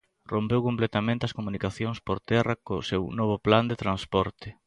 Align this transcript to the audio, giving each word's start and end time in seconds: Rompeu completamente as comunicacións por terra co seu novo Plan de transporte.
Rompeu 0.31 0.59
completamente 0.69 1.23
as 1.25 1.35
comunicacións 1.37 1.97
por 2.07 2.17
terra 2.31 2.53
co 2.65 2.87
seu 2.89 3.03
novo 3.19 3.35
Plan 3.45 3.65
de 3.71 3.79
transporte. 3.83 4.47